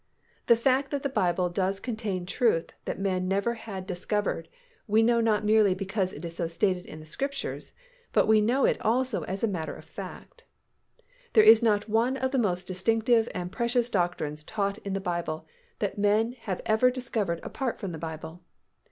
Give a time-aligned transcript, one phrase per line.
[0.47, 4.49] The fact that the Bible does contain truth that man never had discovered
[4.87, 7.71] we know not merely because it is so stated in the Scriptures,
[8.11, 10.43] but we know it also as a matter of fact.
[11.33, 15.45] There is not one of the most distinctive and precious doctrines taught in the Bible
[15.77, 18.41] that men have ever discovered apart from the Bible.